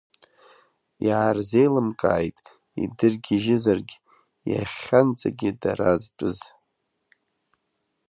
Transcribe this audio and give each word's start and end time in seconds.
Иаарзеилымкааит, 1.07 2.37
идыргьежьызаргь, 2.83 3.93
иахьанӡагьы 4.51 5.49
дара 5.61 5.91
зтәыз. 6.03 6.39